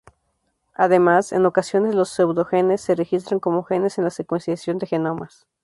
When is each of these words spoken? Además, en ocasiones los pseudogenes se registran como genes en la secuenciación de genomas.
Además, 0.73 1.31
en 1.31 1.45
ocasiones 1.45 1.93
los 1.93 2.09
pseudogenes 2.09 2.81
se 2.81 2.95
registran 2.95 3.39
como 3.39 3.61
genes 3.61 3.99
en 3.99 4.05
la 4.05 4.09
secuenciación 4.09 4.79
de 4.79 4.87
genomas. 4.87 5.45